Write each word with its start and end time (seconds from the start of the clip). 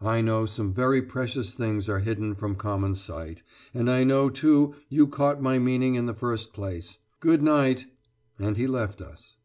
"I 0.00 0.22
know 0.22 0.46
some 0.46 0.72
very 0.72 1.02
precious 1.02 1.52
things 1.52 1.86
are 1.86 1.98
hidden 1.98 2.34
from 2.34 2.54
common 2.54 2.94
sight; 2.94 3.42
and 3.74 3.90
I 3.90 4.02
know, 4.02 4.30
too, 4.30 4.76
you 4.88 5.06
caught 5.06 5.42
my 5.42 5.58
meaning 5.58 5.94
in 5.94 6.06
the 6.06 6.14
first 6.14 6.54
place. 6.54 6.96
Good 7.20 7.42
night!" 7.42 7.84
and 8.38 8.56
he 8.56 8.66
left 8.66 9.02
us. 9.02 9.36